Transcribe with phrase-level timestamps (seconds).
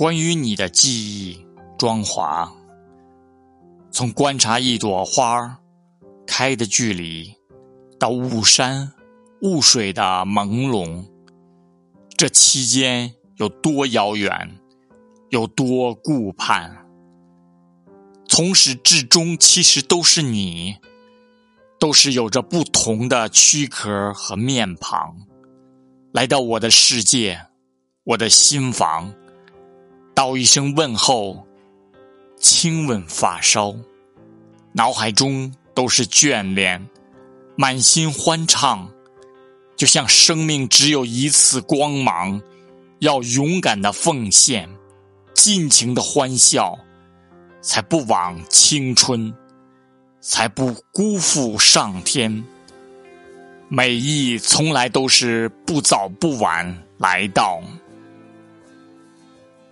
[0.00, 1.46] 关于你的记忆
[1.76, 2.50] 装华，
[3.90, 5.60] 从观察一朵花
[6.26, 7.34] 开的距离，
[7.98, 8.90] 到雾山
[9.42, 11.04] 雾水的朦胧，
[12.16, 14.58] 这期间有多遥远，
[15.28, 16.74] 有多顾盼。
[18.26, 20.78] 从始至终，其实都是你，
[21.78, 25.14] 都是有着不同的躯壳和面庞，
[26.10, 27.48] 来到我的世界，
[28.04, 29.12] 我的心房，
[30.20, 31.46] 道一声问候，
[32.36, 33.74] 亲吻发梢，
[34.72, 36.86] 脑海中都是眷恋，
[37.56, 38.86] 满心欢畅，
[39.76, 42.38] 就像生命只有一次光芒，
[42.98, 44.68] 要勇敢的奉献，
[45.32, 46.78] 尽情的欢笑。
[47.62, 49.34] 才不枉青春，
[50.20, 52.44] 才不辜负上天。
[53.68, 57.62] 美意从来都是不早不晚来到。